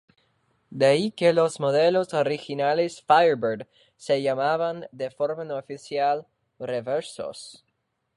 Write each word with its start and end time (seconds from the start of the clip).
De 0.71 0.87
ahí 0.87 1.11
que 1.11 1.31
los 1.31 1.59
modelos 1.59 2.15
originales 2.15 3.03
Firebird 3.03 3.67
se 3.97 4.19
llamaban 4.23 4.87
de 4.91 5.11
forma 5.11 5.45
no 5.45 5.57
oficial 5.57 6.25
"Reversos". 6.57 7.63